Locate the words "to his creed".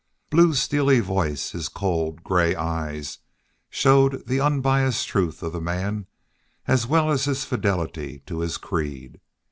8.25-9.19